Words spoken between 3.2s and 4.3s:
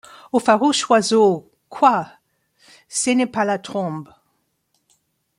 pas la trombe